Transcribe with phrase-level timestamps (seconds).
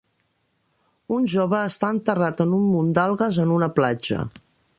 [1.17, 4.27] Un jove està enterrat en un munt d'algues en una platja.